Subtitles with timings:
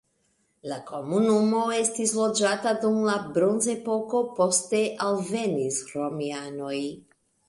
[0.69, 6.79] La komunumo estis loĝata dum la bronzepoko, poste alvenis romianoj.